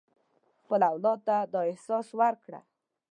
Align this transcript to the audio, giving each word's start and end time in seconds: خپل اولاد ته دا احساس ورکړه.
خپل 0.61 0.81
اولاد 0.91 1.19
ته 1.27 1.35
دا 1.53 1.61
احساس 1.71 2.07
ورکړه. 2.19 2.59